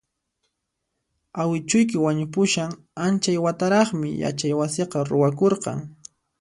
[1.41, 2.71] Awichuyki wañupushan
[3.05, 5.77] anchay wataraqmi yachaywasiqa ruwakurqan